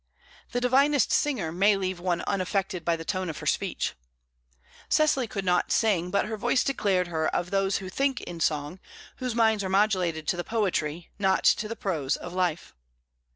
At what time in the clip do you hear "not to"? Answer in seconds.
11.19-11.67